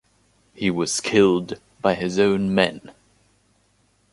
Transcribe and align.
He 0.55 0.71
was 0.71 0.99
killed 0.99 1.59
by 1.79 1.93
his 1.93 2.17
own 2.17 2.55
men. 2.55 2.89